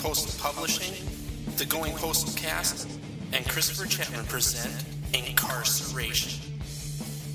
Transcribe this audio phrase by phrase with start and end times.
[0.00, 1.06] Postal Publishing,
[1.56, 2.88] the Going Postal Cast,
[3.34, 4.72] and Christopher Chapman present
[5.12, 6.40] Incarceration,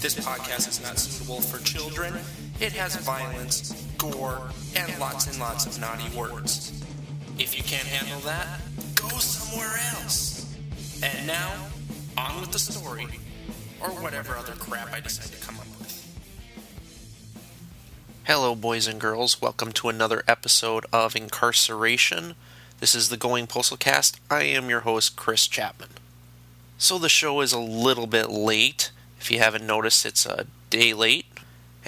[0.00, 2.12] This podcast is not suitable for children.
[2.60, 6.72] It has violence, gore, and lots and lots of naughty words.
[7.38, 8.60] If you can't handle that,
[9.20, 10.46] somewhere else.
[11.02, 11.52] And now,
[12.16, 13.06] on with the story,
[13.80, 16.04] or whatever other crap I decide to come up with.
[18.24, 19.40] Hello, boys and girls.
[19.40, 22.34] Welcome to another episode of Incarceration.
[22.80, 24.20] This is the Going Postal Cast.
[24.30, 25.90] I am your host, Chris Chapman.
[26.76, 28.92] So, the show is a little bit late.
[29.20, 31.26] If you haven't noticed, it's a day late.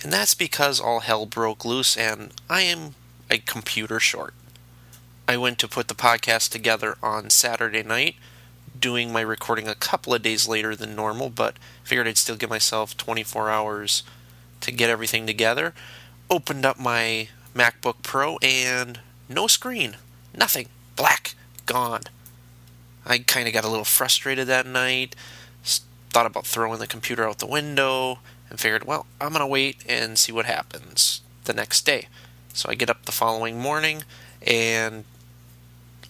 [0.02, 2.94] And that's because all hell broke loose and I am
[3.28, 4.34] a computer short.
[5.28, 8.16] I went to put the podcast together on Saturday night,
[8.78, 12.50] doing my recording a couple of days later than normal, but figured I'd still give
[12.50, 14.02] myself 24 hours
[14.60, 15.74] to get everything together.
[16.28, 19.96] Opened up my MacBook Pro and no screen.
[20.36, 20.68] Nothing.
[20.96, 21.34] Black.
[21.66, 22.02] Gone.
[23.06, 25.14] I kind of got a little frustrated that night.
[25.64, 28.18] Thought about throwing the computer out the window
[28.48, 32.08] and figured, well, I'm going to wait and see what happens the next day.
[32.52, 34.02] So I get up the following morning
[34.46, 35.04] and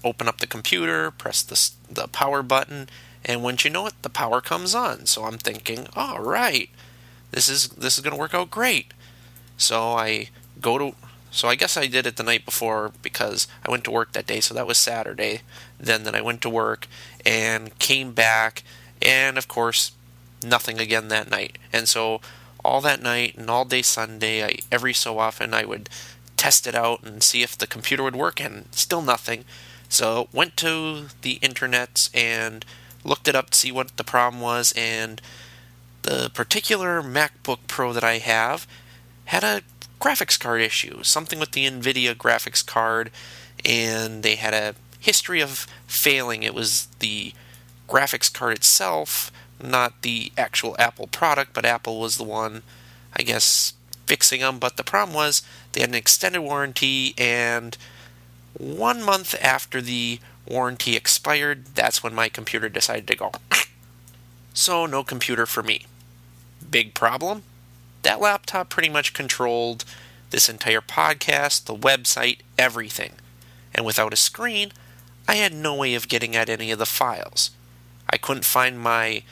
[0.04, 2.88] open up the computer, press the, the power button,
[3.24, 5.06] and once you know it, the power comes on.
[5.06, 6.70] So I'm thinking, all right,
[7.30, 8.92] this is this is going to work out great.
[9.56, 10.94] So I go to
[11.30, 14.26] so I guess I did it the night before because I went to work that
[14.26, 15.42] day, so that was Saturday.
[15.78, 16.86] Then then I went to work
[17.24, 18.62] and came back
[19.02, 19.92] and of course
[20.42, 21.58] nothing again that night.
[21.72, 22.20] And so
[22.64, 25.88] all that night and all day Sunday, I every so often I would
[26.40, 29.44] test it out and see if the computer would work and still nothing.
[29.90, 32.64] So went to the internet and
[33.04, 35.20] looked it up to see what the problem was, and
[36.00, 38.66] the particular MacBook Pro that I have
[39.26, 39.60] had a
[40.00, 43.10] graphics card issue, something with the NVIDIA graphics card,
[43.62, 46.42] and they had a history of failing.
[46.42, 47.34] It was the
[47.86, 49.30] graphics card itself,
[49.62, 52.62] not the actual Apple product, but Apple was the one,
[53.14, 53.74] I guess,
[54.06, 54.58] fixing them.
[54.58, 55.42] But the problem was
[55.72, 57.76] they had an extended warranty and
[58.58, 63.32] one month after the warranty expired, that's when my computer decided to go.
[64.54, 65.86] so, no computer for me.
[66.68, 67.42] Big problem?
[68.02, 69.84] That laptop pretty much controlled
[70.30, 73.12] this entire podcast, the website, everything.
[73.74, 74.72] And without a screen,
[75.28, 77.50] I had no way of getting at any of the files.
[78.08, 79.22] I couldn't find my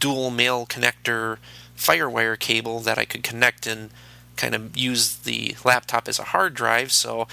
[0.00, 1.38] dual male connector
[1.76, 3.90] Firewire cable that I could connect and
[4.36, 7.28] kind of use the laptop as a hard drive, so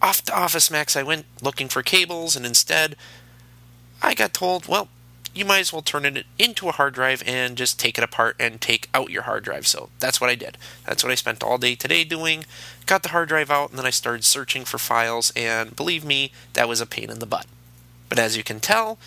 [0.00, 2.96] off to Office Max I went looking for cables, and instead
[4.02, 4.88] I got told, well,
[5.34, 8.34] you might as well turn it into a hard drive and just take it apart
[8.40, 9.66] and take out your hard drive.
[9.66, 10.58] So that's what I did.
[10.84, 12.44] That's what I spent all day today doing.
[12.86, 16.32] Got the hard drive out, and then I started searching for files, and believe me,
[16.54, 17.46] that was a pain in the butt.
[18.08, 18.98] But as you can tell,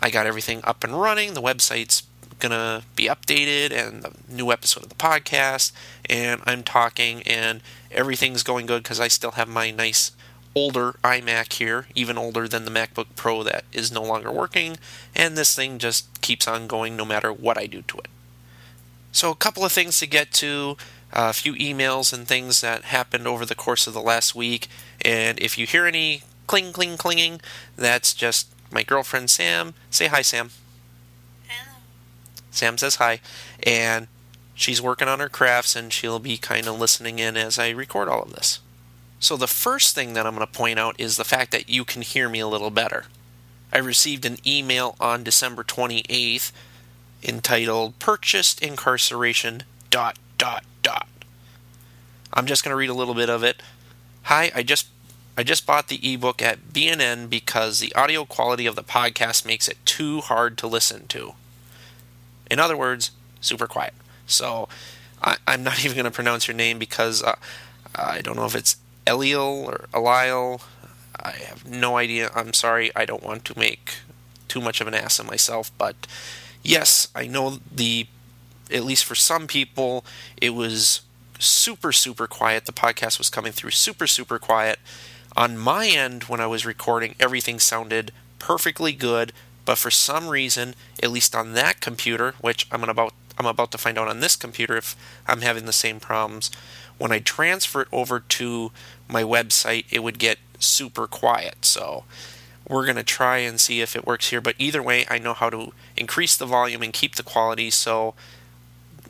[0.00, 1.34] I got everything up and running.
[1.34, 2.02] The website's
[2.38, 5.72] gonna be updated and a new episode of the podcast
[6.08, 7.60] and I'm talking and
[7.90, 10.12] everything's going good because I still have my nice
[10.54, 14.76] older iMac here, even older than the MacBook Pro that is no longer working,
[15.14, 18.08] and this thing just keeps on going no matter what I do to it.
[19.12, 20.76] So, a couple of things to get to,
[21.12, 24.68] a few emails and things that happened over the course of the last week,
[25.00, 27.40] and if you hear any cling, cling, clinging,
[27.76, 29.74] that's just my girlfriend Sam.
[29.90, 30.50] Say hi, Sam.
[32.58, 33.20] Sam says hi,
[33.62, 34.08] and
[34.54, 38.08] she's working on her crafts, and she'll be kind of listening in as I record
[38.08, 38.60] all of this.
[39.20, 41.84] So, the first thing that I'm going to point out is the fact that you
[41.84, 43.04] can hear me a little better.
[43.72, 46.52] I received an email on December 28th
[47.22, 49.64] entitled Purchased Incarceration.
[49.90, 51.08] Dot, dot, dot.
[52.32, 53.62] I'm just going to read a little bit of it.
[54.24, 54.88] Hi, I just
[55.36, 59.68] I just bought the ebook at B&N because the audio quality of the podcast makes
[59.68, 61.34] it too hard to listen to.
[62.50, 63.10] In other words,
[63.40, 63.94] super quiet.
[64.26, 64.68] So
[65.22, 67.36] I, am not even going to pronounce your name because uh,
[67.94, 70.62] I don't know if it's Eliel or Eliel.
[71.18, 72.30] I have no idea.
[72.34, 72.90] I'm sorry.
[72.94, 73.96] I don't want to make
[74.46, 76.06] too much of an ass of myself, but
[76.62, 78.06] yes, I know the
[78.70, 80.04] at least for some people
[80.40, 81.02] it was
[81.38, 82.66] super super quiet.
[82.66, 84.78] The podcast was coming through super super quiet.
[85.36, 89.32] On my end when I was recording, everything sounded perfectly good,
[89.68, 93.76] but for some reason, at least on that computer, which I'm about I'm about to
[93.76, 96.50] find out on this computer if I'm having the same problems,
[96.96, 98.72] when I transfer it over to
[99.08, 101.66] my website, it would get super quiet.
[101.66, 102.04] So
[102.66, 104.40] we're going to try and see if it works here.
[104.40, 107.68] But either way, I know how to increase the volume and keep the quality.
[107.68, 108.14] So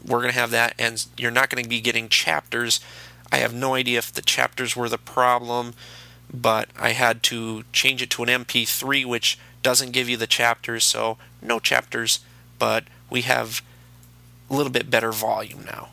[0.04, 0.74] we're going to have that.
[0.76, 2.80] And you're not going to be getting chapters.
[3.30, 5.74] I have no idea if the chapters were the problem,
[6.34, 10.84] but I had to change it to an MP3, which doesn't give you the chapters.
[10.84, 12.20] So no chapters,
[12.58, 13.62] but we have
[14.50, 15.90] a little bit better volume now.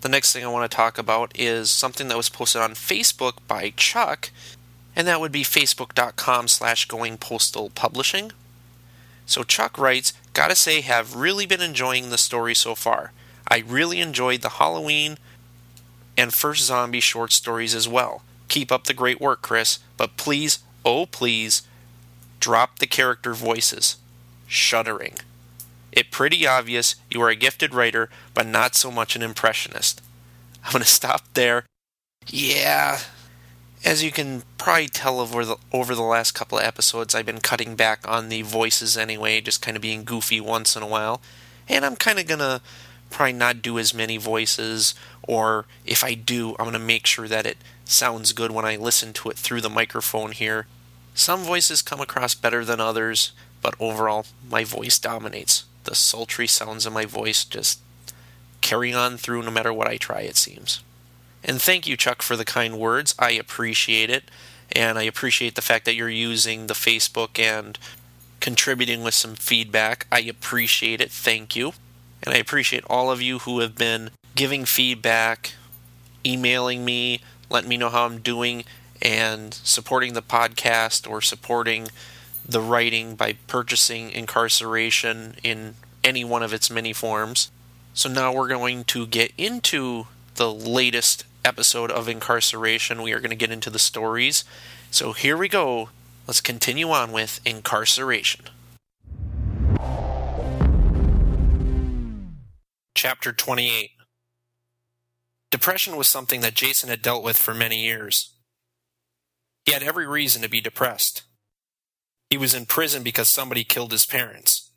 [0.00, 3.34] The next thing I want to talk about is something that was posted on Facebook
[3.48, 4.30] by Chuck
[4.98, 8.32] and that would be facebook.com slash going postal publishing.
[9.26, 13.12] So Chuck writes, Gotta say, have really been enjoying the story so far.
[13.46, 15.16] I really enjoyed the Halloween
[16.16, 18.22] and first zombie short stories as well.
[18.48, 21.62] Keep up the great work, Chris, but please, oh please,
[22.40, 23.96] drop the character voices.
[24.46, 25.16] Shuddering.
[25.92, 30.00] It pretty obvious you are a gifted writer, but not so much an impressionist.
[30.64, 31.64] I'm going to stop there.
[32.26, 33.00] Yeah,
[33.84, 37.40] as you can probably tell over the over the last couple of episodes, I've been
[37.40, 41.20] cutting back on the voices anyway, just kind of being goofy once in a while.
[41.68, 42.60] And I'm kind of gonna
[43.10, 47.46] probably not do as many voices, or if I do, I'm gonna make sure that
[47.46, 50.66] it sounds good when I listen to it through the microphone here.
[51.18, 55.64] Some voices come across better than others, but overall, my voice dominates.
[55.82, 57.80] The sultry sounds of my voice just
[58.60, 60.80] carry on through no matter what I try, it seems.
[61.42, 63.16] And thank you, Chuck, for the kind words.
[63.18, 64.30] I appreciate it.
[64.70, 67.80] And I appreciate the fact that you're using the Facebook and
[68.38, 70.06] contributing with some feedback.
[70.12, 71.10] I appreciate it.
[71.10, 71.72] Thank you.
[72.22, 75.54] And I appreciate all of you who have been giving feedback,
[76.24, 78.62] emailing me, letting me know how I'm doing,
[79.00, 81.88] and supporting the podcast or supporting
[82.46, 87.50] the writing by purchasing incarceration in any one of its many forms.
[87.94, 90.06] So now we're going to get into
[90.36, 93.02] the latest episode of Incarceration.
[93.02, 94.44] We are going to get into the stories.
[94.90, 95.90] So here we go.
[96.26, 98.46] Let's continue on with Incarceration.
[102.94, 103.90] Chapter 28
[105.50, 108.34] Depression was something that Jason had dealt with for many years.
[109.68, 111.24] He had every reason to be depressed.
[112.30, 114.70] He was in prison because somebody killed his parents.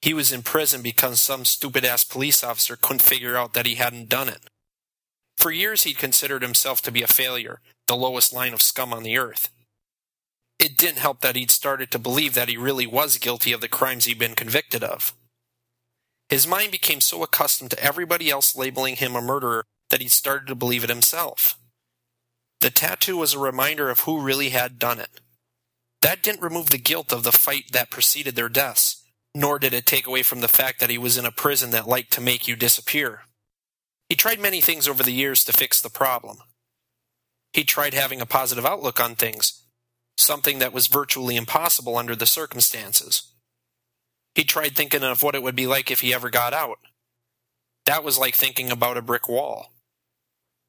[0.00, 3.74] He was in prison because some stupid ass police officer couldn't figure out that he
[3.74, 4.48] hadn't done it.
[5.36, 9.02] For years, he'd considered himself to be a failure, the lowest line of scum on
[9.02, 9.50] the earth.
[10.58, 13.68] It didn't help that he'd started to believe that he really was guilty of the
[13.68, 15.12] crimes he'd been convicted of.
[16.30, 20.46] His mind became so accustomed to everybody else labeling him a murderer that he'd started
[20.46, 21.57] to believe it himself.
[22.60, 25.20] The tattoo was a reminder of who really had done it.
[26.02, 29.86] That didn't remove the guilt of the fight that preceded their deaths, nor did it
[29.86, 32.48] take away from the fact that he was in a prison that liked to make
[32.48, 33.22] you disappear.
[34.08, 36.38] He tried many things over the years to fix the problem.
[37.52, 39.64] He tried having a positive outlook on things,
[40.16, 43.32] something that was virtually impossible under the circumstances.
[44.34, 46.78] He tried thinking of what it would be like if he ever got out.
[47.86, 49.72] That was like thinking about a brick wall.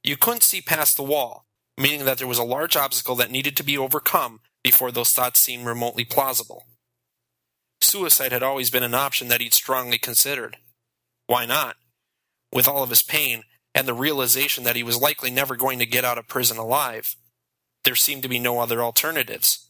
[0.04, 1.46] You couldn't see past the wall,
[1.80, 5.40] meaning that there was a large obstacle that needed to be overcome before those thoughts
[5.40, 6.66] seemed remotely plausible.
[7.82, 10.58] Suicide had always been an option that he'd strongly considered.
[11.28, 11.78] Why not?
[12.52, 13.44] with all of his pain
[13.76, 17.16] and the realization that he was likely never going to get out of prison alive.
[17.86, 19.70] There seemed to be no other alternatives.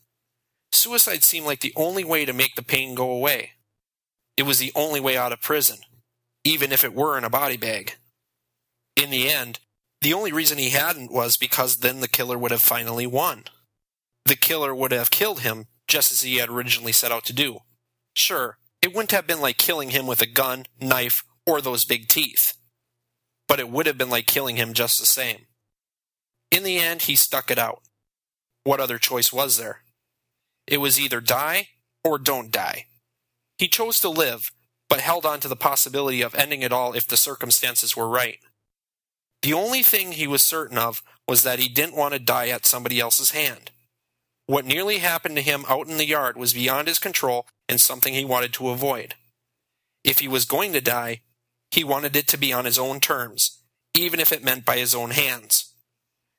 [0.71, 3.51] Suicide seemed like the only way to make the pain go away.
[4.37, 5.79] It was the only way out of prison,
[6.43, 7.95] even if it were in a body bag.
[8.95, 9.59] In the end,
[10.01, 13.45] the only reason he hadn't was because then the killer would have finally won.
[14.25, 17.59] The killer would have killed him just as he had originally set out to do.
[18.13, 22.07] Sure, it wouldn't have been like killing him with a gun, knife, or those big
[22.07, 22.53] teeth
[23.49, 25.47] but it would have been like killing him just the same.
[26.51, 27.81] In the end, he stuck it out.
[28.63, 29.81] What other choice was there?
[30.67, 31.69] It was either die
[32.03, 32.85] or don't die.
[33.57, 34.51] He chose to live,
[34.87, 38.37] but held on to the possibility of ending it all if the circumstances were right.
[39.41, 42.65] The only thing he was certain of was that he didn't want to die at
[42.65, 43.71] somebody else's hand.
[44.47, 48.13] What nearly happened to him out in the yard was beyond his control and something
[48.13, 49.15] he wanted to avoid.
[50.03, 51.21] If he was going to die,
[51.71, 53.61] he wanted it to be on his own terms,
[53.93, 55.75] even if it meant by his own hands.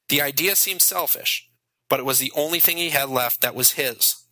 [0.09, 1.49] The idea seemed selfish,
[1.88, 4.26] but it was the only thing he had left that was his.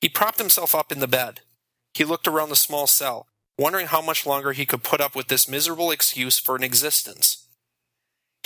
[0.00, 1.40] He propped himself up in the bed.
[1.94, 5.28] He looked around the small cell, wondering how much longer he could put up with
[5.28, 7.45] this miserable excuse for an existence.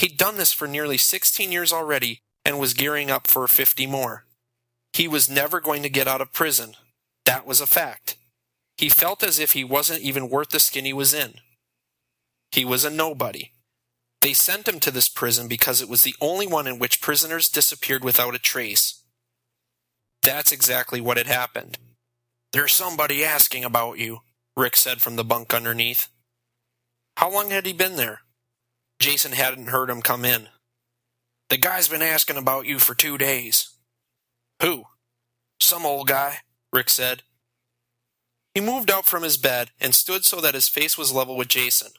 [0.00, 4.24] He'd done this for nearly 16 years already and was gearing up for 50 more.
[4.94, 6.74] He was never going to get out of prison.
[7.26, 8.16] That was a fact.
[8.78, 11.34] He felt as if he wasn't even worth the skin he was in.
[12.50, 13.50] He was a nobody.
[14.22, 17.50] They sent him to this prison because it was the only one in which prisoners
[17.50, 19.02] disappeared without a trace.
[20.24, 21.76] That's exactly what had happened.
[22.54, 24.20] There's somebody asking about you,
[24.56, 26.08] Rick said from the bunk underneath.
[27.18, 28.20] How long had he been there?
[29.00, 30.48] Jason hadn't heard him come in.
[31.48, 33.70] The guy's been asking about you for two days.
[34.60, 34.84] Who?
[35.58, 36.38] Some old guy,
[36.72, 37.22] Rick said.
[38.54, 41.48] He moved out from his bed and stood so that his face was level with
[41.48, 41.92] Jason.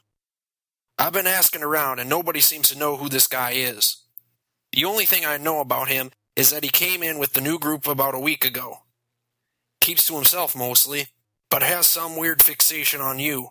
[1.00, 3.98] I've been asking around, and nobody seems to know who this guy is.
[4.72, 7.58] The only thing I know about him is that he came in with the new
[7.58, 8.84] group about a week ago.
[9.80, 11.08] Keeps to himself mostly,
[11.50, 13.50] but has some weird fixation on you.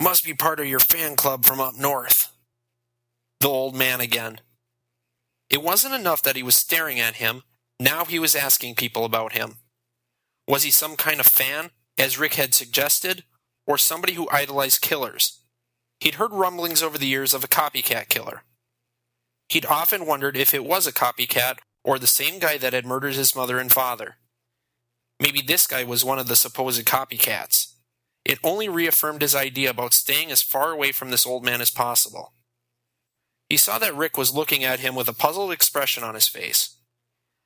[0.00, 2.31] Must be part of your fan club from up north.
[3.42, 4.40] The old man again.
[5.50, 7.42] It wasn't enough that he was staring at him,
[7.80, 9.56] now he was asking people about him.
[10.46, 13.24] Was he some kind of fan, as Rick had suggested,
[13.66, 15.40] or somebody who idolized killers?
[15.98, 18.44] He'd heard rumblings over the years of a copycat killer.
[19.48, 23.14] He'd often wondered if it was a copycat or the same guy that had murdered
[23.14, 24.18] his mother and father.
[25.18, 27.74] Maybe this guy was one of the supposed copycats.
[28.24, 31.72] It only reaffirmed his idea about staying as far away from this old man as
[31.72, 32.34] possible.
[33.52, 36.78] He saw that Rick was looking at him with a puzzled expression on his face.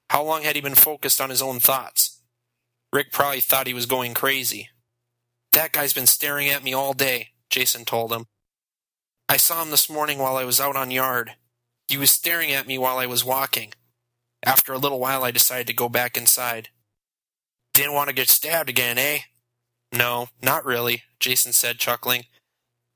[0.08, 2.22] How long had he been focused on his own thoughts?
[2.92, 4.68] Rick probably thought he was going crazy.
[5.52, 8.26] That guy's been staring at me all day, Jason told him.
[9.28, 11.32] I saw him this morning while I was out on yard.
[11.88, 13.72] He was staring at me while I was walking.
[14.44, 16.68] After a little while, I decided to go back inside.
[17.74, 19.22] Didn't want to get stabbed again, eh?
[19.92, 22.26] No, not really, Jason said, chuckling.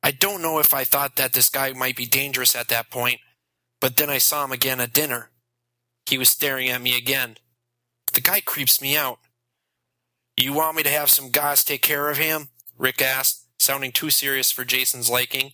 [0.03, 3.21] I don't know if I thought that this guy might be dangerous at that point,
[3.81, 5.31] but then I saw him again at dinner.
[6.07, 7.37] He was staring at me again.
[8.13, 9.19] The guy creeps me out.
[10.37, 12.49] You want me to have some guys take care of him?
[12.79, 15.53] Rick asked, sounding too serious for Jason's liking.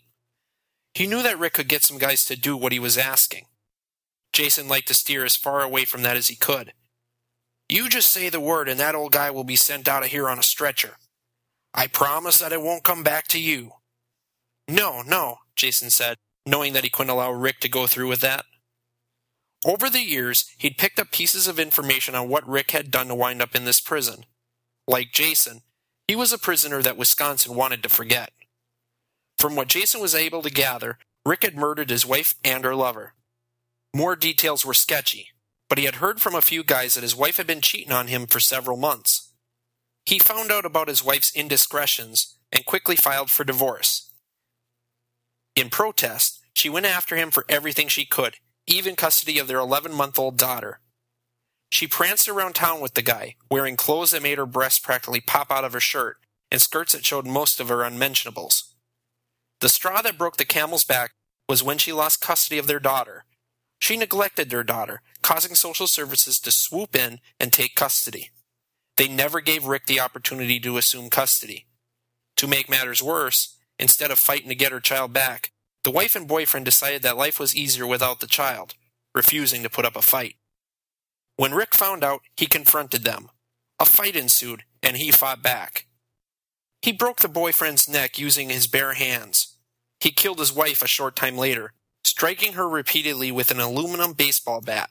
[0.94, 3.46] He knew that Rick could get some guys to do what he was asking.
[4.32, 6.72] Jason liked to steer as far away from that as he could.
[7.68, 10.28] You just say the word and that old guy will be sent out of here
[10.28, 10.98] on a stretcher.
[11.74, 13.72] I promise that it won't come back to you.
[14.68, 18.44] No, no, Jason said, knowing that he couldn't allow Rick to go through with that.
[19.64, 23.14] Over the years, he'd picked up pieces of information on what Rick had done to
[23.14, 24.24] wind up in this prison.
[24.86, 25.62] Like Jason,
[26.06, 28.32] he was a prisoner that Wisconsin wanted to forget.
[29.38, 33.14] From what Jason was able to gather, Rick had murdered his wife and her lover.
[33.94, 35.30] More details were sketchy,
[35.68, 38.06] but he had heard from a few guys that his wife had been cheating on
[38.06, 39.32] him for several months.
[40.04, 44.05] He found out about his wife's indiscretions and quickly filed for divorce.
[45.56, 48.36] In protest, she went after him for everything she could,
[48.66, 50.80] even custody of their 11 month old daughter.
[51.70, 55.50] She pranced around town with the guy, wearing clothes that made her breasts practically pop
[55.50, 56.18] out of her shirt
[56.50, 58.74] and skirts that showed most of her unmentionables.
[59.60, 61.12] The straw that broke the camel's back
[61.48, 63.24] was when she lost custody of their daughter.
[63.78, 68.30] She neglected their daughter, causing social services to swoop in and take custody.
[68.96, 71.66] They never gave Rick the opportunity to assume custody.
[72.36, 75.52] To make matters worse, instead of fighting to get her child back,
[75.84, 78.74] the wife and boyfriend decided that life was easier without the child,
[79.14, 80.36] refusing to put up a fight.
[81.36, 83.28] When Rick found out, he confronted them.
[83.78, 85.86] A fight ensued, and he fought back.
[86.82, 89.58] He broke the boyfriend's neck using his bare hands.
[90.00, 91.72] He killed his wife a short time later,
[92.04, 94.90] striking her repeatedly with an aluminum baseball bat.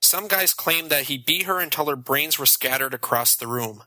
[0.00, 3.84] Some guys claimed that he beat her until her brains were scattered across the room.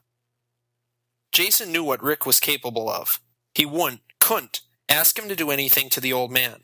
[1.32, 3.20] Jason knew what Rick was capable of.
[3.54, 6.62] He wouldn't, couldn't, ask him to do anything to the old man.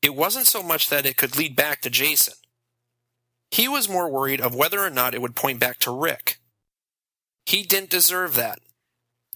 [0.00, 2.32] It wasn't so much that it could lead back to Jason.
[3.50, 6.38] He was more worried of whether or not it would point back to Rick.
[7.44, 8.60] He didn't deserve that.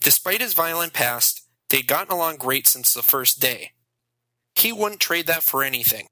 [0.01, 3.73] Despite his violent past, they'd gotten along great since the first day.
[4.55, 6.07] He wouldn't trade that for anything.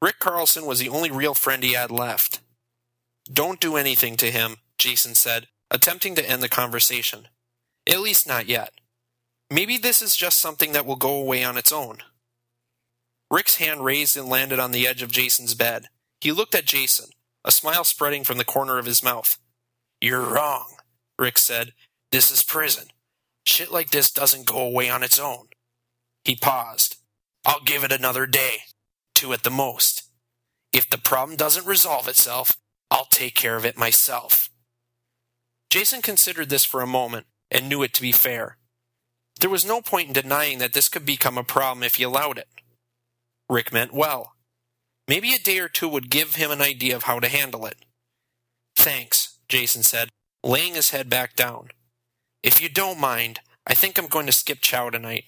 [0.00, 2.40] Rick Carlson was the only real friend he had left.
[3.30, 7.28] Don't do anything to him, Jason said, attempting to end the conversation.
[7.86, 8.72] At least not yet.
[9.52, 11.98] Maybe this is just something that will go away on its own.
[13.30, 15.86] Rick's hand raised and landed on the edge of Jason's bed.
[16.20, 17.10] He looked at Jason,
[17.44, 19.38] a smile spreading from the corner of his mouth.
[20.00, 20.76] You're wrong,
[21.18, 21.72] Rick said.
[22.12, 22.88] This is prison.
[23.44, 25.48] Shit like this doesn't go away on its own.
[26.24, 26.96] He paused.
[27.44, 28.58] I'll give it another day.
[29.14, 30.04] Two at the most.
[30.72, 32.56] If the problem doesn't resolve itself,
[32.90, 34.50] I'll take care of it myself.
[35.70, 38.58] Jason considered this for a moment and knew it to be fair.
[39.40, 42.38] There was no point in denying that this could become a problem if he allowed
[42.38, 42.48] it.
[43.48, 44.34] Rick meant well.
[45.08, 47.84] Maybe a day or two would give him an idea of how to handle it.
[48.76, 50.10] Thanks, Jason said,
[50.44, 51.70] laying his head back down.
[52.42, 55.24] If you don't mind, I think I'm going to skip chow tonight.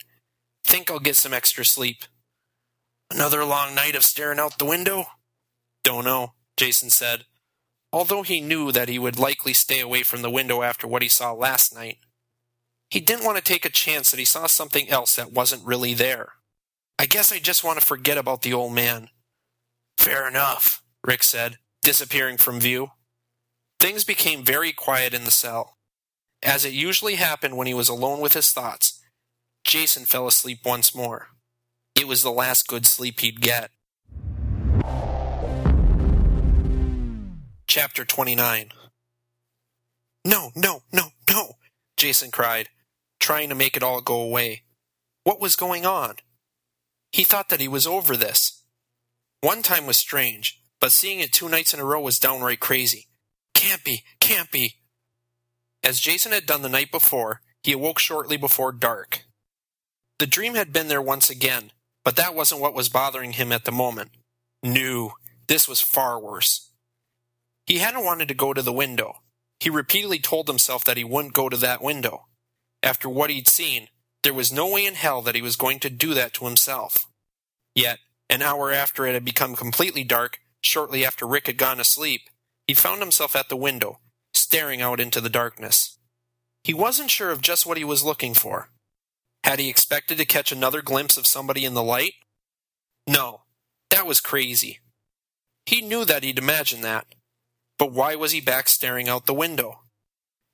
[0.65, 2.05] Think I'll get some extra sleep.
[3.11, 5.05] Another long night of staring out the window?
[5.85, 7.25] Don't know, Jason said.
[7.93, 11.09] although he knew that he would likely stay away from the window after what he
[11.09, 11.99] saw last night.
[12.93, 15.95] He didn't want to take a chance that he saw something else that wasn't really
[15.95, 16.35] there.
[16.99, 19.09] I guess I just want to forget about the old man.
[19.97, 22.89] Fair enough, Rick said, disappearing from view.
[23.81, 25.79] Things became very quiet in the cell.
[26.43, 29.01] As it usually happened when he was alone with his thoughts,
[29.65, 31.29] Jason fell asleep once more.
[31.95, 33.71] It was the last good sleep he'd get.
[37.67, 38.69] Chapter 29
[40.27, 41.53] No, no, no, no,
[41.97, 42.69] Jason cried,
[43.23, 44.65] trying to make it all go away.
[45.23, 46.17] What was going on?
[47.13, 48.65] He thought that he was over this.
[49.41, 53.07] One time was strange, but seeing it two nights in a row was downright crazy.
[53.55, 54.75] Can't be, can't be.
[55.85, 59.23] As Jason had done the night before, he awoke shortly before dark.
[60.19, 61.71] The dream had been there once again,
[62.05, 64.11] but that wasn't what was bothering him at the moment.
[64.65, 65.13] No,
[65.47, 66.73] this was far worse.
[67.67, 69.19] He hadn't wanted to go to the window.
[69.61, 72.27] He repeatedly told himself that he wouldn't go to that window.
[72.83, 73.89] After what he'd seen,
[74.23, 76.97] there was no way in hell that he was going to do that to himself.
[77.75, 77.99] Yet,
[78.29, 82.23] an hour after it had become completely dark, shortly after Rick had gone to sleep,
[82.67, 84.01] he found himself at the window,
[84.33, 85.99] staring out into the darkness.
[86.65, 88.69] He wasn't sure of just what he was looking for.
[89.45, 92.15] Had he expected to catch another glimpse of somebody in the light?
[93.09, 93.43] No,
[93.91, 94.79] that was crazy.
[95.67, 97.07] He knew that he'd imagined that.
[97.79, 99.81] But why was he back staring out the window?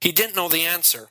[0.00, 1.10] He didn't know the answer.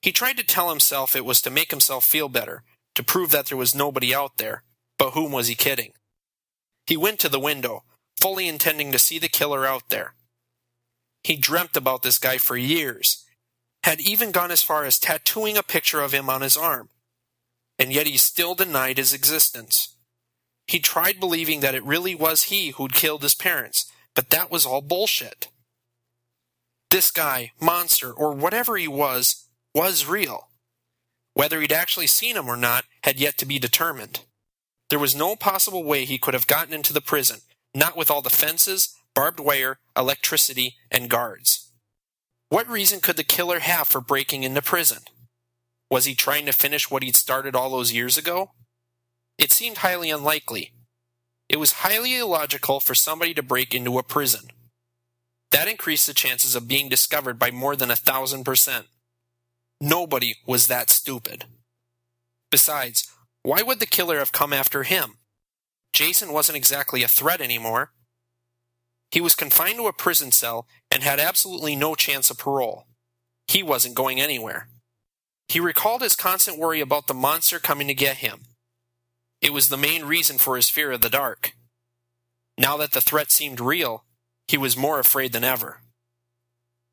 [0.00, 2.62] He tried to tell himself it was to make himself feel better,
[2.94, 4.62] to prove that there was nobody out there,
[4.98, 5.92] but whom was he kidding?
[6.86, 7.84] He went to the window,
[8.18, 10.14] fully intending to see the killer out there.
[11.22, 13.24] He dreamt about this guy for years,
[13.82, 16.88] had even gone as far as tattooing a picture of him on his arm,
[17.78, 19.96] and yet he still denied his existence.
[20.66, 24.64] He tried believing that it really was he who'd killed his parents, but that was
[24.64, 25.48] all bullshit.
[26.90, 30.48] This guy, monster, or whatever he was, was real.
[31.34, 34.20] Whether he'd actually seen him or not had yet to be determined.
[34.88, 37.40] There was no possible way he could have gotten into the prison,
[37.74, 41.70] not with all the fences, barbed wire, electricity, and guards.
[42.48, 45.04] What reason could the killer have for breaking into prison?
[45.88, 48.50] Was he trying to finish what he'd started all those years ago?
[49.38, 50.72] It seemed highly unlikely.
[51.48, 54.50] It was highly illogical for somebody to break into a prison.
[55.52, 58.86] That increased the chances of being discovered by more than a thousand percent.
[59.80, 61.44] Nobody was that stupid.
[62.50, 63.08] Besides,
[63.42, 65.18] why would the killer have come after him?
[65.92, 67.92] Jason wasn't exactly a threat anymore.
[69.10, 72.84] He was confined to a prison cell and had absolutely no chance of parole.
[73.48, 74.68] He wasn't going anywhere.
[75.48, 78.42] He recalled his constant worry about the monster coming to get him.
[79.40, 81.54] It was the main reason for his fear of the dark.
[82.56, 84.04] Now that the threat seemed real,
[84.46, 85.80] he was more afraid than ever.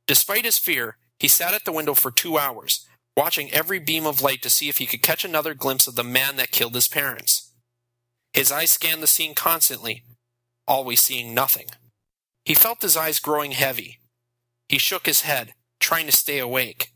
[0.08, 4.22] Despite his fear, he sat at the window for two hours, watching every beam of
[4.22, 6.88] light to see if he could catch another glimpse of the man that killed his
[6.88, 7.52] parents.
[8.34, 10.04] His eyes scanned the scene constantly,
[10.68, 11.68] always seeing nothing.
[12.46, 14.00] He felt his eyes growing heavy.
[14.70, 16.92] He shook his head, trying to stay awake.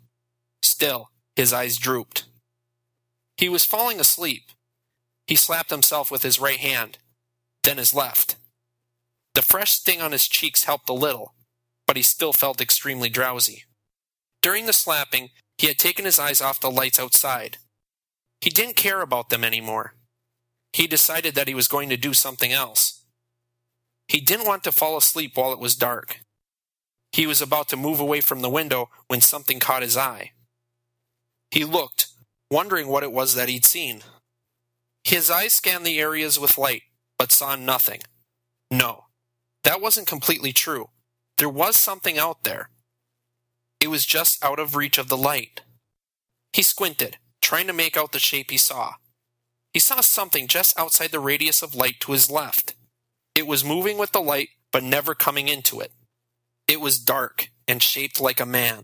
[0.62, 2.26] Still, his eyes drooped.
[3.38, 4.44] He was falling asleep.
[5.26, 7.00] He slapped himself with his right hand,
[7.64, 8.36] then his left.
[9.34, 11.34] The fresh sting on his cheeks helped a little,
[11.88, 13.64] but he still felt extremely drowsy.
[14.42, 17.58] During the slapping, he had taken his eyes off the lights outside.
[18.42, 19.94] He didn't care about them anymore.
[20.74, 23.04] He decided that he was going to do something else.
[24.08, 26.22] He didn't want to fall asleep while it was dark.
[27.12, 30.32] He was about to move away from the window when something caught his eye.
[31.52, 32.08] He looked,
[32.50, 34.02] wondering what it was that he'd seen.
[35.04, 36.84] His eyes scanned the areas with light,
[37.18, 38.02] but saw nothing.
[38.70, 39.06] No,
[39.64, 40.90] that wasn't completely true.
[41.38, 42.70] There was something out there.
[43.82, 45.62] It was just out of reach of the light.
[46.54, 48.94] He squinted, trying to make out the shape he saw.
[49.74, 52.76] He saw something just outside the radius of light to his left.
[53.34, 55.92] It was moving with the light, but never coming into it.
[56.68, 58.84] It was dark and shaped like a man.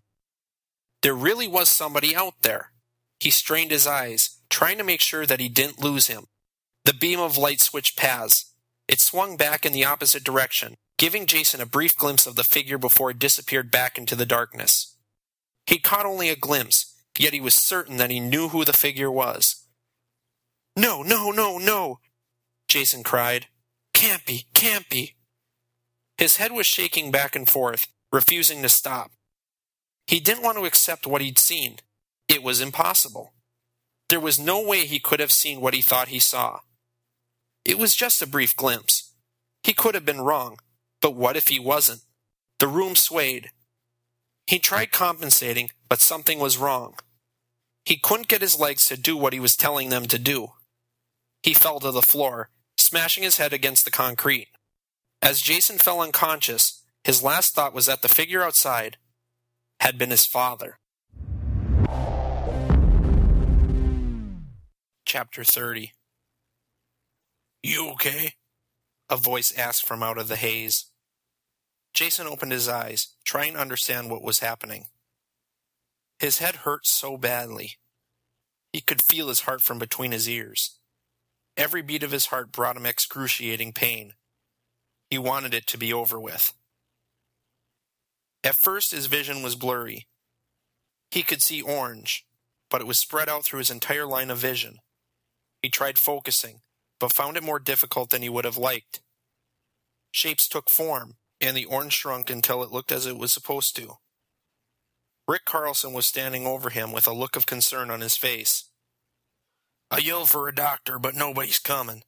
[1.03, 2.71] There really was somebody out there.
[3.19, 6.27] He strained his eyes, trying to make sure that he didn't lose him.
[6.85, 8.53] The beam of light switched paths.
[8.87, 12.77] It swung back in the opposite direction, giving Jason a brief glimpse of the figure
[12.77, 14.86] before it disappeared back into the darkness.
[15.67, 19.11] He caught only a glimpse, yet he was certain that he knew who the figure
[19.11, 19.67] was.
[20.75, 21.99] No, no, no, no!
[22.67, 23.47] Jason cried.
[23.93, 25.15] Can't be, can't be!
[26.17, 29.11] His head was shaking back and forth, refusing to stop.
[30.07, 31.77] He didn't want to accept what he'd seen.
[32.27, 33.33] It was impossible.
[34.09, 36.59] There was no way he could have seen what he thought he saw.
[37.65, 39.13] It was just a brief glimpse.
[39.63, 40.59] He could have been wrong,
[41.01, 42.01] but what if he wasn't?
[42.59, 43.49] The room swayed.
[44.47, 46.95] He tried compensating, but something was wrong.
[47.83, 50.53] He couldn't get his legs to do what he was telling them to do.
[51.43, 54.47] He fell to the floor, smashing his head against the concrete.
[55.21, 58.97] As Jason fell unconscious, his last thought was that the figure outside
[59.81, 60.79] had been his father.
[65.05, 65.91] Chapter 30
[67.63, 68.33] You okay?
[69.09, 70.85] A voice asked from out of the haze.
[71.97, 74.85] Jason opened his eyes, trying to understand what was happening.
[76.19, 77.77] His head hurt so badly.
[78.71, 80.77] He could feel his heart from between his ears.
[81.57, 84.13] Every beat of his heart brought him excruciating pain.
[85.09, 86.53] He wanted it to be over with.
[88.43, 90.05] At first, his vision was blurry.
[91.09, 92.27] He could see orange,
[92.69, 94.77] but it was spread out through his entire line of vision.
[95.63, 96.59] He tried focusing,
[96.99, 99.01] but found it more difficult than he would have liked.
[100.11, 103.97] Shapes took form, and the orange shrunk until it looked as it was supposed to.
[105.27, 108.65] Rick Carlson was standing over him with a look of concern on his face.
[109.91, 112.03] I yelled for a doctor, but nobody's coming,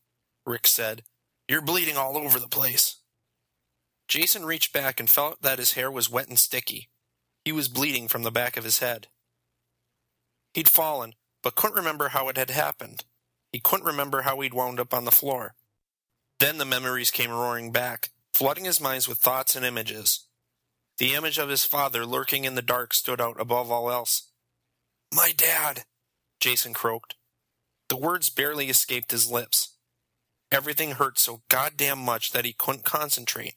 [0.45, 1.03] Rick said.
[1.47, 2.97] You're bleeding all over the place.
[4.07, 6.89] Jason reached back and felt that his hair was wet and sticky.
[7.45, 9.07] He was bleeding from the back of his head.
[10.53, 11.13] He'd fallen,
[11.43, 13.05] but couldn't remember how it had happened.
[13.51, 15.55] He couldn't remember how he'd wound up on the floor.
[16.39, 20.25] Then the memories came roaring back, flooding his mind with thoughts and images.
[20.97, 24.31] The image of his father lurking in the dark stood out above all else.
[25.13, 25.83] My dad,
[26.39, 27.15] Jason croaked.
[27.89, 29.75] The words barely escaped his lips.
[30.53, 33.55] Everything hurt so goddamn much that he couldn't concentrate.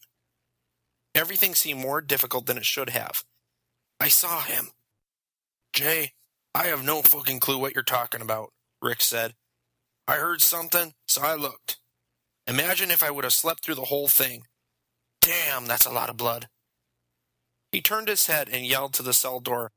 [1.14, 3.22] Everything seemed more difficult than it should have.
[4.00, 4.70] I saw him.
[5.72, 6.14] Jay,
[6.56, 9.34] I have no fucking clue what you're talking about, Rick said.
[10.08, 11.76] I heard something, so I looked.
[12.48, 14.42] Imagine if I would have slept through the whole thing.
[15.22, 16.48] Damn, that's a lot of blood.
[17.70, 19.70] He turned his head and yelled to the cell door,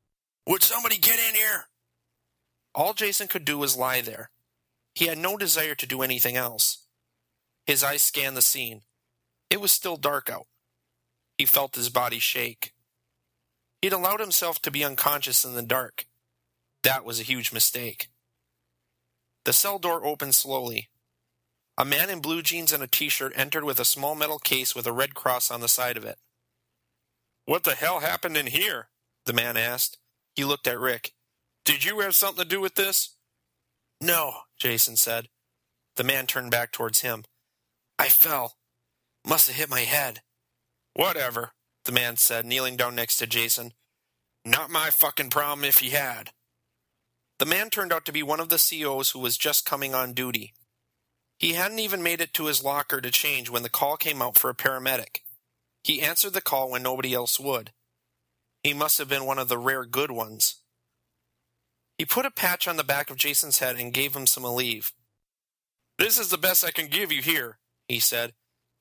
[0.48, 1.66] Would somebody get in here?
[2.74, 4.30] All Jason could do was lie there.
[4.96, 6.88] He had no desire to do anything else.
[7.66, 8.82] His eyes scanned the scene.
[9.50, 10.48] It was still dark out.
[11.38, 12.74] He felt his body shake.
[13.82, 16.06] He'd allowed himself to be unconscious in the dark.
[16.84, 18.10] That was a huge mistake.
[19.44, 20.90] The cell door opened slowly.
[21.78, 24.74] A man in blue jeans and a t shirt entered with a small metal case
[24.74, 26.18] with a red cross on the side of it.
[27.46, 28.90] What the hell happened in here?
[29.26, 29.98] the man asked.
[30.36, 31.14] He looked at Rick.
[31.64, 33.16] Did you have something to do with this?
[34.00, 35.30] No, Jason said.
[35.96, 37.24] The man turned back towards him.
[37.98, 38.56] I fell.
[39.26, 40.22] Must have hit my head.
[40.94, 41.52] Whatever,
[41.86, 43.72] the man said, kneeling down next to Jason.
[44.46, 46.32] Not my fucking problem if he had.
[47.40, 50.14] The man turned out to be one of the COs who was just coming on
[50.14, 50.54] duty.
[51.38, 54.38] He hadn't even made it to his locker to change when the call came out
[54.38, 55.22] for a paramedic.
[55.84, 57.72] He answered the call when nobody else would.
[58.64, 60.62] He must have been one of the rare good ones.
[61.98, 64.92] He put a patch on the back of Jason's head and gave him some Aleve.
[65.98, 68.34] This is the best I can give you here, he said.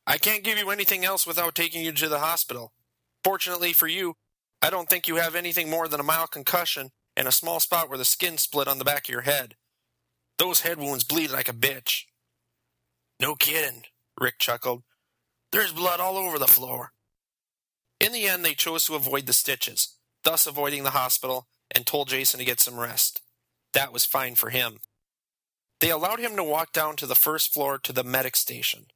[0.07, 2.73] I can't give you anything else without taking you to the hospital.
[3.23, 4.17] Fortunately for you,
[4.63, 7.89] I don't think you have anything more than a mild concussion and a small spot
[7.89, 9.55] where the skin split on the back of your head.
[10.39, 12.05] Those head wounds bleed like a bitch.
[13.21, 13.85] No kidding,
[14.21, 14.83] Rick chuckled.
[15.53, 16.93] There's blood all over the floor.
[18.01, 22.09] In the end, they chose to avoid the stitches, thus avoiding the hospital, and told
[22.09, 23.23] Jason to get some rest.
[23.73, 24.79] That was fine for him.
[25.81, 28.87] They allowed him to walk down to the first floor to the medic station.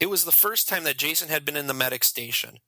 [0.00, 2.58] It was the first time that Jason had been in the medic station.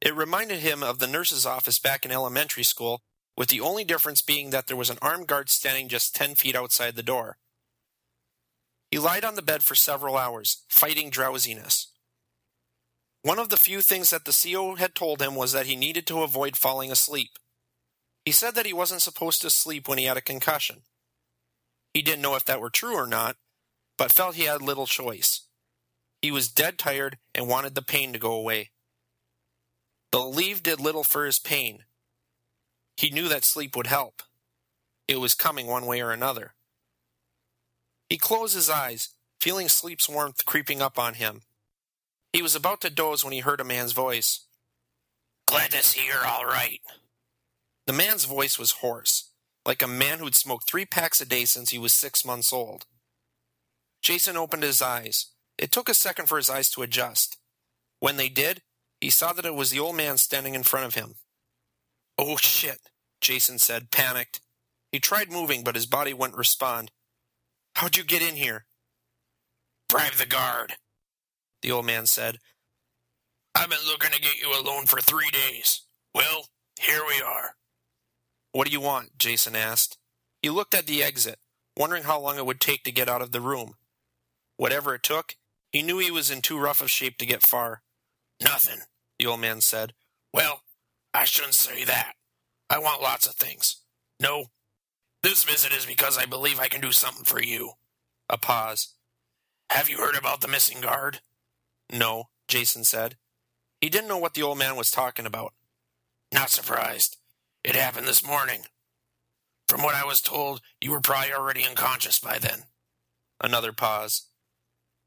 [0.00, 3.00] It reminded him of the nurse's office back in elementary school,
[3.36, 6.54] with the only difference being that there was an armed guard standing just 10 feet
[6.54, 7.38] outside the door.
[8.90, 11.92] He lied on the bed for several hours, fighting drowsiness.
[13.22, 16.06] One of the few things that the CO had told him was that he needed
[16.08, 17.30] to avoid falling asleep.
[18.24, 20.82] He said that he wasn't supposed to sleep when he had a concussion.
[21.94, 23.36] He didn't know if that were true or not,
[23.96, 25.42] but felt he had little choice.
[26.22, 28.70] He was dead tired and wanted the pain to go away.
[30.12, 31.84] The Aleve did little for his pain.
[32.96, 34.22] He knew that sleep would help.
[35.06, 36.54] It was coming one way or another.
[38.10, 41.42] He closed his eyes, feeling sleep's warmth creeping up on him.
[42.32, 44.40] He was about to doze when he heard a man's voice.
[45.46, 46.80] Glad to see you're all right.
[47.86, 49.30] The man's voice was hoarse,
[49.64, 52.84] like a man who'd smoked three packs a day since he was six months old.
[54.02, 55.26] Jason opened his eyes.
[55.56, 57.36] It took a second for his eyes to adjust.
[58.00, 58.62] When they did,
[59.00, 61.14] he saw that it was the old man standing in front of him.
[62.18, 62.78] Oh shit,
[63.20, 64.40] Jason said, panicked.
[64.92, 66.90] He tried moving, but his body wouldn't respond.
[67.80, 68.66] How'd you get in here?
[69.88, 70.74] Bribe the guard,
[71.62, 72.36] the old man said.
[73.54, 75.80] I've been looking to get you alone for three days.
[76.14, 77.54] Well, here we are.
[78.52, 79.16] What do you want?
[79.16, 79.96] Jason asked.
[80.42, 81.38] He looked at the exit,
[81.74, 83.76] wondering how long it would take to get out of the room.
[84.58, 85.36] Whatever it took,
[85.72, 87.80] he knew he was in too rough of shape to get far.
[88.44, 88.80] Nothing,
[89.18, 89.94] the old man said.
[90.34, 90.60] Well,
[91.14, 92.12] I shouldn't say that.
[92.68, 93.80] I want lots of things.
[94.20, 94.48] No,
[95.22, 97.72] this visit is because I believe I can do something for you.
[98.28, 98.94] A pause.
[99.70, 101.20] Have you heard about the missing guard?
[101.92, 103.16] No, Jason said.
[103.80, 105.54] He didn't know what the old man was talking about.
[106.32, 107.16] Not surprised.
[107.64, 108.62] It happened this morning.
[109.68, 112.64] From what I was told, you were probably already unconscious by then.
[113.42, 114.26] Another pause.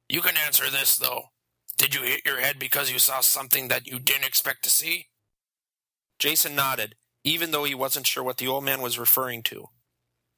[0.08, 1.26] You can answer this, though.
[1.78, 5.08] Did you hit your head because you saw something that you didn't expect to see?
[6.20, 9.70] Jason nodded, even though he wasn't sure what the old man was referring to.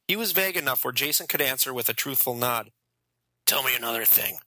[0.07, 2.71] He was vague enough where Jason could answer with a truthful nod.
[3.45, 4.37] Tell me another thing.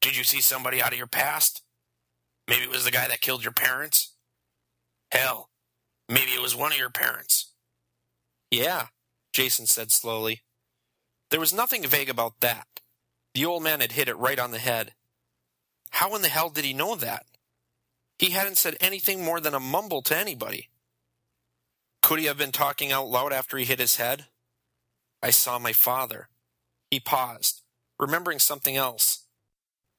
[0.00, 1.62] Did you see somebody out of your past?
[2.48, 4.14] Maybe it was the guy that killed your parents?
[5.10, 5.48] Hell,
[6.08, 7.52] maybe it was one of your parents.
[8.50, 8.88] Yeah,
[9.32, 10.42] Jason said slowly.
[11.30, 12.66] There was nothing vague about that.
[13.34, 14.92] The old man had hit it right on the head.
[15.90, 17.26] How in the hell did he know that?
[18.18, 20.68] He hadn't said anything more than a mumble to anybody.
[22.02, 24.26] Could he have been talking out loud after he hit his head?
[25.22, 26.28] I saw my father.
[26.90, 27.62] He paused,
[27.98, 29.26] remembering something else.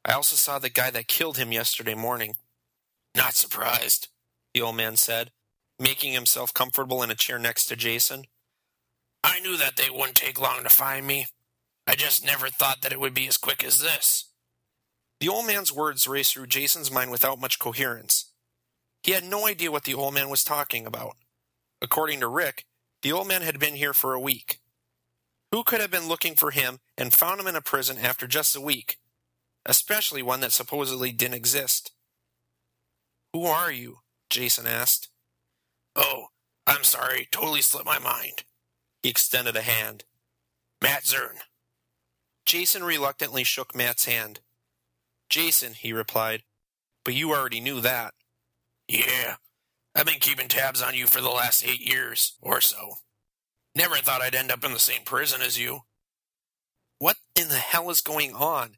[0.06, 2.34] I also saw the guy that killed him yesterday morning.
[3.16, 4.10] Not surprised,
[4.54, 5.32] the old man said,
[5.80, 8.26] making himself comfortable in a chair next to Jason.
[9.24, 11.28] I knew that they wouldn't take long to find me.
[11.88, 14.26] I just never thought that it would be as quick as this.
[15.20, 18.32] The old man's words raced through Jason's mind without much coherence.
[19.04, 21.16] He had no idea what the old man was talking about.
[21.82, 22.66] According to Rick,
[23.02, 24.60] the old man had been here for a week.
[25.54, 28.56] Who could have been looking for him and found him in a prison after just
[28.56, 28.98] a week?
[29.68, 31.92] Especially one that supposedly didn't exist.
[33.34, 34.00] Who are you?
[34.32, 35.10] Jason asked.
[35.96, 36.30] Oh,
[36.66, 38.46] I'm sorry, totally slipped my mind.
[39.04, 40.06] He extended a hand.
[40.82, 41.38] Matt Zern.
[42.48, 44.40] Jason reluctantly shook Matt's hand.
[45.30, 46.42] Jason, he replied,
[47.06, 48.16] but you already knew that.
[48.88, 49.36] Yeah,
[49.94, 52.96] I've been keeping tabs on you for the last eight years or so.
[53.76, 55.82] Never thought I'd end up in the same prison as you.
[57.00, 58.78] What in the hell is going on?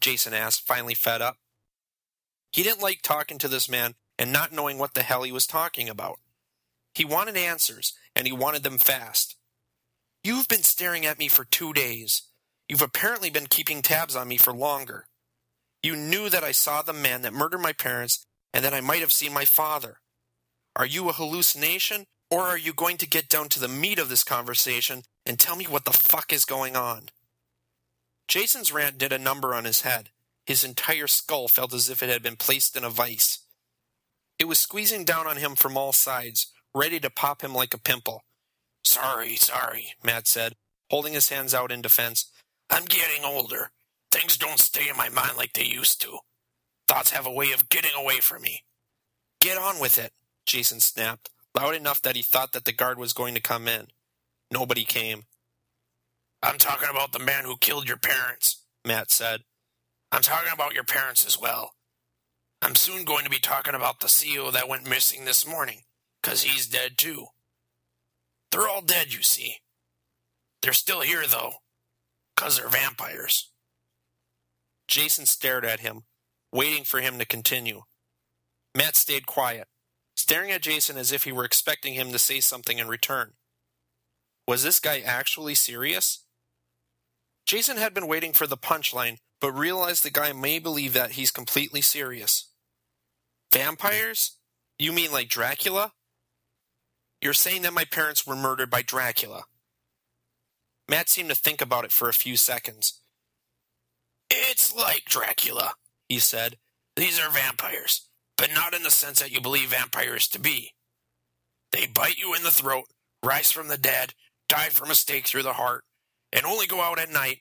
[0.00, 1.36] Jason asked, finally fed up.
[2.50, 5.46] He didn't like talking to this man and not knowing what the hell he was
[5.46, 6.18] talking about.
[6.94, 9.36] He wanted answers, and he wanted them fast.
[10.22, 12.22] You've been staring at me for two days.
[12.68, 15.06] You've apparently been keeping tabs on me for longer.
[15.82, 19.00] You knew that I saw the man that murdered my parents and that I might
[19.00, 19.98] have seen my father.
[20.76, 24.08] Are you a hallucination, or are you going to get down to the meat of
[24.08, 27.10] this conversation and tell me what the fuck is going on?
[28.26, 30.08] Jason's rant did a number on his head.
[30.46, 33.40] His entire skull felt as if it had been placed in a vice.
[34.38, 37.78] It was squeezing down on him from all sides, ready to pop him like a
[37.78, 38.24] pimple.
[38.82, 40.54] Sorry, sorry, Matt said,
[40.88, 42.32] holding his hands out in defense.
[42.70, 43.72] I'm getting older.
[44.10, 46.20] Things don't stay in my mind like they used to.
[46.88, 48.64] Thoughts have a way of getting away from me.
[49.42, 50.12] Get on with it,
[50.46, 53.88] Jason snapped, loud enough that he thought that the guard was going to come in.
[54.50, 55.24] Nobody came.
[56.42, 59.42] I'm talking about the man who killed your parents, Matt said.
[60.10, 61.74] I'm talking about your parents as well.
[62.60, 65.84] I'm soon going to be talking about the CEO that went missing this morning,
[66.22, 67.28] 'cause he's dead too.
[68.50, 69.62] They're all dead, you see.
[70.60, 71.64] They're still here, though,
[72.36, 73.50] 'cause they're vampires.
[74.86, 76.06] Jason stared at him,
[76.52, 77.84] waiting for him to continue.
[78.74, 79.68] Matt stayed quiet,
[80.22, 83.32] staring at Jason as if he were expecting him to say something in return.
[84.46, 86.24] Was this guy actually serious?
[87.44, 91.32] Jason had been waiting for the punchline, but realized the guy may believe that he's
[91.32, 92.52] completely serious.
[93.52, 94.38] Vampires?
[94.78, 95.92] You mean like Dracula?
[97.20, 99.46] You're saying that my parents were murdered by Dracula.
[100.88, 103.00] Matt seemed to think about it for a few seconds.
[104.30, 105.74] It's like Dracula,
[106.08, 106.58] he said.
[106.94, 110.72] These are vampires, but not in the sense that you believe vampires to be.
[111.70, 112.86] They bite you in the throat,
[113.24, 114.14] rise from the dead,
[114.48, 115.84] die from a stake through the heart,
[116.32, 117.40] and only go out at night,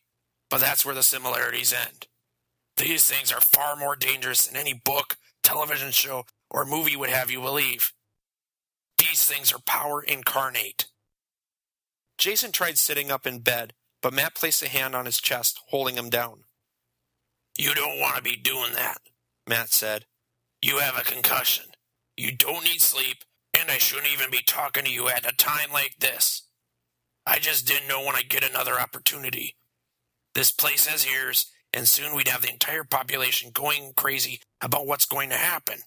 [0.50, 2.08] but that's where the similarities end.
[2.78, 7.30] These things are far more dangerous than any book, television show, or movie would have
[7.30, 7.94] you believe.
[8.98, 10.88] These things are power incarnate.
[12.18, 15.96] Jason tried sitting up in bed, but Matt placed a hand on his chest, holding
[15.96, 16.44] him down.
[17.58, 19.00] You don't want to be doing that,
[19.48, 20.06] Matt said.
[20.62, 21.66] You have a concussion.
[22.16, 23.24] You don't need sleep,
[23.58, 26.44] and I shouldn't even be talking to you at a time like this.
[27.26, 29.56] I just didn't know when I'd get another opportunity.
[30.36, 35.06] This place has ears, and soon we'd have the entire population going crazy about what's
[35.06, 35.80] going to happen.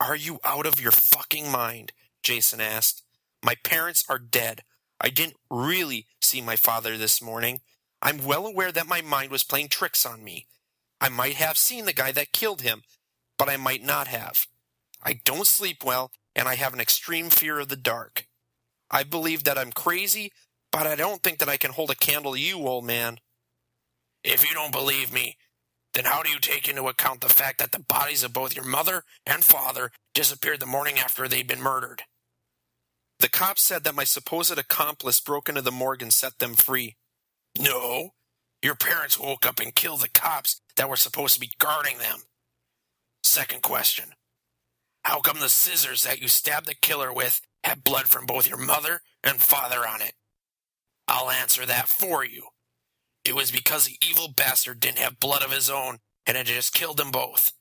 [0.00, 1.92] Are you out of your fucking mind?
[2.22, 3.02] Jason asked.
[3.42, 4.62] My parents are dead.
[5.00, 7.60] I didn't really see my father this morning.
[8.02, 10.46] I'm well aware that my mind was playing tricks on me.
[11.00, 12.82] I might have seen the guy that killed him,
[13.38, 14.46] but I might not have.
[15.02, 18.26] I don't sleep well, and I have an extreme fear of the dark.
[18.90, 20.32] I believe that I'm crazy,
[20.72, 23.18] but I don't think that I can hold a candle to you, old man.
[24.22, 25.36] If you don't believe me,
[25.94, 28.64] then how do you take into account the fact that the bodies of both your
[28.64, 32.02] mother and father disappeared the morning after they'd been murdered?
[33.18, 36.96] The cops said that my supposed accomplice broke into the morgue and set them free.
[37.58, 38.10] No.
[38.62, 42.20] Your parents woke up and killed the cops that were supposed to be guarding them.
[43.36, 44.14] Second question.
[45.02, 48.56] How come the scissors that you stabbed the killer with had blood from both your
[48.56, 50.14] mother and father on it?
[51.06, 52.46] I'll answer that for you.
[53.26, 56.72] It was because the evil bastard didn't have blood of his own and had just
[56.72, 57.52] killed them both.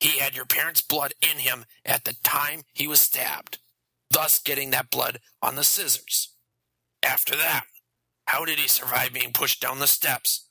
[0.00, 3.58] He had your parents' blood in him at the time he was stabbed,
[4.10, 6.34] thus getting that blood on the scissors.
[7.04, 7.66] After that,
[8.26, 10.48] how did he survive being pushed down the steps?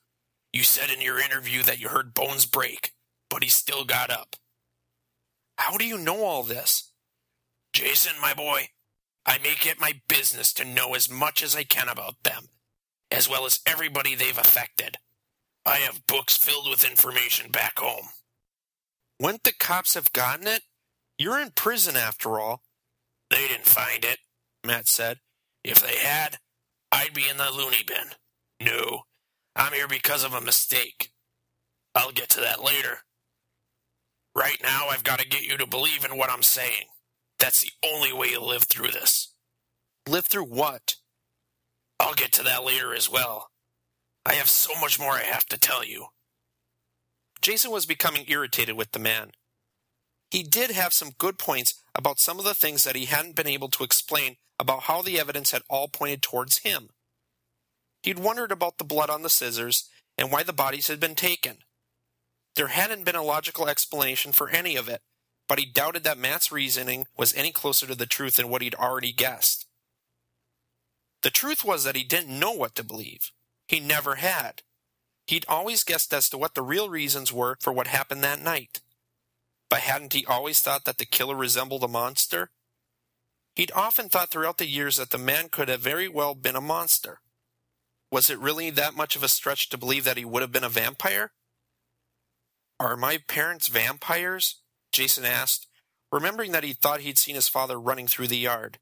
[0.53, 2.93] You said in your interview that you heard bones break,
[3.29, 4.35] but he still got up.
[5.57, 6.91] How do you know all this?
[7.73, 8.69] Jason, my boy,
[9.25, 12.47] I make it my business to know as much as I can about them,
[13.11, 14.97] as well as everybody they've affected.
[15.65, 18.07] I have books filled with information back home.
[19.19, 20.61] Wouldn't the cops have gotten it?
[21.17, 22.61] You're in prison after all.
[23.29, 24.19] They didn't find it,
[24.65, 25.17] Matt said.
[25.63, 26.37] If they had,
[26.91, 28.11] I'd be in the loony bin.
[28.65, 29.01] No,
[29.55, 31.09] I'm here because of a mistake.
[31.93, 32.99] I'll get to that later.
[34.37, 36.85] Right now, I've got to get you to believe in what I'm saying.
[37.39, 39.33] That's the only way you'll live through this.
[40.07, 40.97] Live through what?
[41.99, 43.49] I'll get to that later as well.
[44.27, 46.07] I have so much more I have to tell you.
[47.41, 49.31] Jason was becoming irritated with the man.
[50.29, 53.47] He did have some good points about some of the things that he hadn't been
[53.47, 56.89] able to explain about how the evidence had all pointed towards him.
[58.03, 61.57] He'd wondered about the blood on the scissors and why the bodies had been taken.
[62.57, 65.01] There hadn't been a logical explanation for any of it,
[65.47, 68.73] but he doubted that Matt's reasoning was any closer to the truth than what he'd
[68.73, 69.67] already guessed.
[71.21, 73.31] The truth was that he didn't know what to believe.
[73.67, 74.63] He never had.
[75.27, 78.81] He'd always guessed as to what the real reasons were for what happened that night.
[79.69, 82.49] But hadn't he always thought that the killer resembled a monster?
[83.55, 86.61] He'd often thought throughout the years that the man could have very well been a
[86.61, 87.19] monster.
[88.11, 90.63] Was it really that much of a stretch to believe that he would have been
[90.63, 91.33] a vampire?
[92.79, 94.61] Are my parents vampires?
[94.91, 95.67] Jason asked,
[96.11, 98.79] remembering that he thought he'd seen his father running through the yard.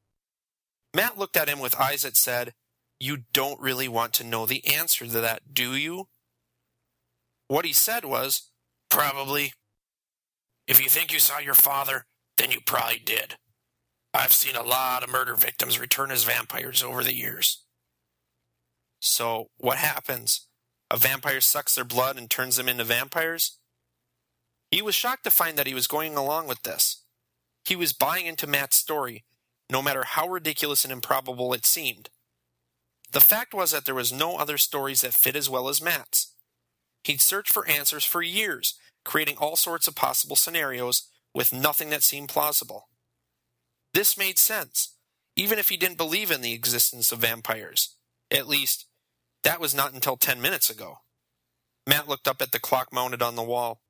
[0.94, 2.54] Matt looked at him with eyes that said,
[2.98, 6.08] You don't really want to know the answer to that, do you?
[7.48, 8.50] What he said was,
[8.90, 9.52] Probably.
[10.66, 12.06] If you think you saw your father,
[12.38, 13.36] then you probably did.
[14.14, 17.62] I've seen a lot of murder victims return as vampires over the years.
[19.00, 20.48] So, what happens?
[20.90, 23.58] A vampire sucks their blood and turns them into vampires?
[24.70, 27.02] He was shocked to find that he was going along with this.
[27.64, 29.24] He was buying into Matt's story,
[29.70, 32.10] no matter how ridiculous and improbable it seemed.
[33.12, 36.32] The fact was that there was no other stories that fit as well as Matt's.
[37.04, 38.74] He'd searched for answers for years,
[39.04, 42.88] creating all sorts of possible scenarios with nothing that seemed plausible.
[43.94, 44.96] This made sense,
[45.36, 47.96] even if he didn't believe in the existence of vampires.
[48.30, 48.86] At least,
[49.44, 50.98] that was not until ten minutes ago.
[51.86, 53.80] Matt looked up at the clock mounted on the wall.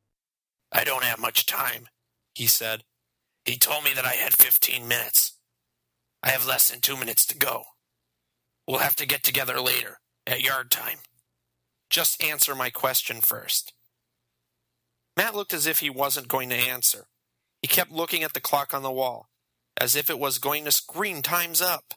[0.77, 1.89] I don't have much time,
[2.35, 2.85] he said.
[3.47, 5.39] He told me that I had 15 minutes.
[6.23, 7.65] I have less than two minutes to go.
[8.69, 10.99] We'll have to get together later, at yard time.
[11.89, 13.73] Just answer my question first.
[15.17, 17.07] Matt looked as if he wasn't going to answer.
[17.63, 19.31] He kept looking at the clock on the wall,
[19.81, 21.95] as if it was going to scream time's up.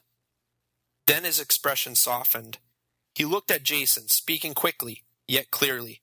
[1.06, 2.56] Then his expression softened.
[3.14, 5.99] He looked at Jason, speaking quickly, yet clearly.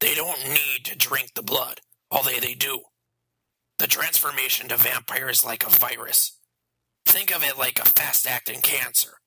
[0.00, 1.80] They don't need to drink the blood,
[2.10, 2.82] although they do.
[3.78, 6.38] The transformation to vampire is like a virus.
[7.06, 9.18] Think of it like a fast acting cancer.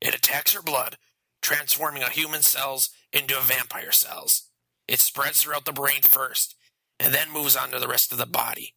[0.00, 0.96] It attacks your blood,
[1.42, 4.50] transforming a human cells into vampire cells.
[4.86, 6.54] It spreads throughout the brain first,
[7.00, 8.74] and then moves on to the rest of the body.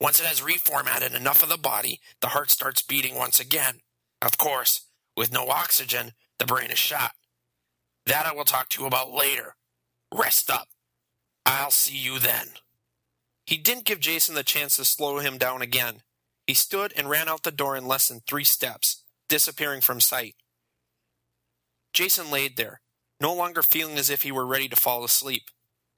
[0.00, 3.80] Once it has reformatted enough of the body, the heart starts beating once again.
[4.22, 4.86] Of course,
[5.16, 7.12] with no oxygen, the brain is shot.
[8.06, 9.56] That I will talk to you about later.
[10.12, 10.68] Rest up.
[11.46, 12.48] I'll see you then.
[13.46, 16.02] He didn't give Jason the chance to slow him down again.
[16.46, 20.34] He stood and ran out the door in less than three steps, disappearing from sight.
[21.92, 22.80] Jason laid there,
[23.20, 25.42] no longer feeling as if he were ready to fall asleep.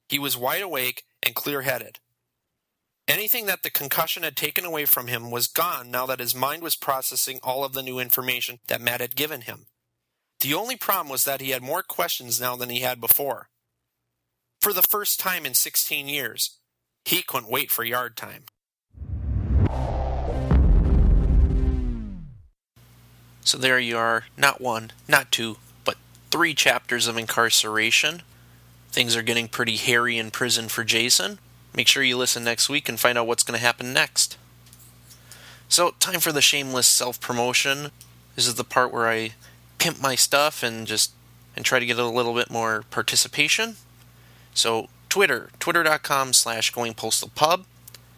[0.09, 1.99] He was wide awake and clear headed.
[3.07, 6.63] Anything that the concussion had taken away from him was gone now that his mind
[6.63, 9.65] was processing all of the new information that Matt had given him.
[10.39, 13.49] The only problem was that he had more questions now than he had before.
[14.63, 16.57] For the first time in 16 years,
[17.03, 18.45] he couldn't wait for yard time.
[23.41, 25.97] So there you are, not one, not two, but
[26.31, 28.21] three chapters of incarceration.
[28.89, 31.39] Things are getting pretty hairy in prison for Jason.
[31.75, 34.37] Make sure you listen next week and find out what's going to happen next.
[35.67, 37.91] So, time for the shameless self promotion.
[38.37, 39.33] This is the part where I
[39.77, 41.11] pimp my stuff and just
[41.53, 43.75] and try to get a little bit more participation.
[44.53, 47.65] So, Twitter, twitter.com slash goingpostalpub,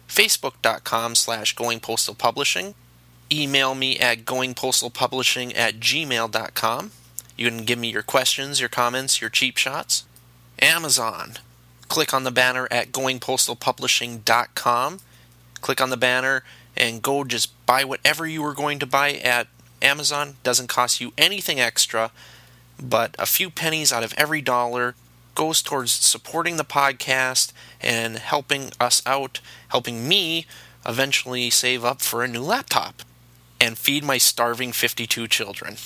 [0.08, 2.74] facebook.com slash goingpostalpublishing,
[3.30, 6.90] email me at goingpostalpublishing at gmail.com.
[7.36, 10.04] You can give me your questions, your comments, your cheap shots.
[10.60, 11.34] Amazon,
[11.88, 15.00] click on the banner at goingpostalpublishing.com.
[15.60, 16.44] Click on the banner
[16.76, 19.48] and go just buy whatever you were going to buy at
[19.82, 20.36] Amazon.
[20.42, 22.10] Doesn't cost you anything extra,
[22.82, 24.94] but a few pennies out of every dollar
[25.36, 30.46] goes towards supporting the podcast and helping us out, helping me
[30.84, 33.02] eventually save up for a new laptop
[33.60, 35.76] and feed my starving 52 children.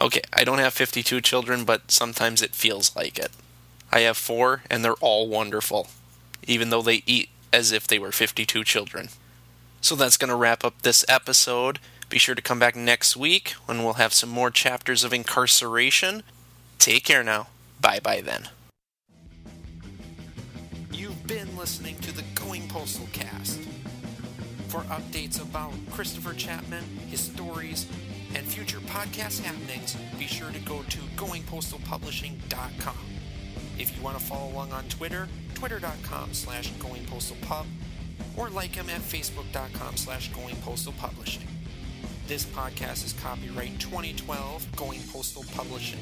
[0.00, 3.30] Okay, I don't have 52 children, but sometimes it feels like it.
[3.92, 5.88] I have four, and they're all wonderful,
[6.46, 9.08] even though they eat as if they were 52 children.
[9.80, 11.78] So that's going to wrap up this episode.
[12.08, 16.22] Be sure to come back next week when we'll have some more chapters of incarceration.
[16.78, 17.48] Take care now.
[17.80, 18.48] Bye bye then.
[21.60, 23.60] Listening to the Going Postal Cast.
[24.68, 27.84] For updates about Christopher Chapman, his stories,
[28.34, 32.96] and future podcast happenings, be sure to go to goingpostalpublishing.com.
[33.78, 37.66] If you want to follow along on Twitter, twitter.com slash goingpostalpub,
[38.38, 41.46] or like him at facebook.com slash goingpostalpublishing.
[42.26, 46.00] This podcast is copyright 2012 Going Postal Publishing.